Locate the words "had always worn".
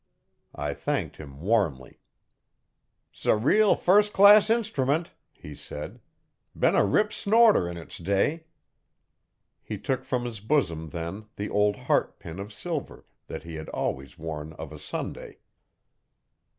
13.53-14.53